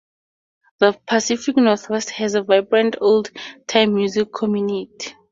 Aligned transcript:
The 0.79 0.99
Pacific 1.05 1.57
Northwest 1.57 2.09
has 2.09 2.33
a 2.33 2.41
vibrant 2.41 2.95
old-time 2.99 3.93
music 3.93 4.33
community. 4.33 5.11